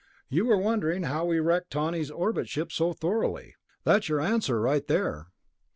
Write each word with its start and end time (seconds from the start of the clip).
"You 0.29 0.45
were 0.47 0.57
wondering 0.57 1.03
how 1.03 1.25
we 1.25 1.39
wrecked 1.39 1.69
Tawney's 1.69 2.09
orbit 2.09 2.49
ship 2.49 2.71
so 2.71 2.91
thoroughly. 2.91 3.53
That's 3.83 4.09
your 4.09 4.19
answer 4.19 4.59
right 4.59 4.87
there." 4.87 5.27